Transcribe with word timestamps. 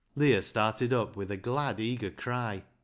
Leah 0.15 0.41
started 0.41 0.91
up, 0.93 1.15
with 1.15 1.29
a 1.29 1.37
glad, 1.37 1.79
eager 1.79 2.09
cry. 2.09 2.63